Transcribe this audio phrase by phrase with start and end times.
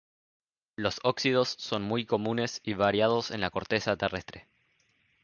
[0.77, 4.47] Los óxidos son muy comunes y variados en la corteza terrestre.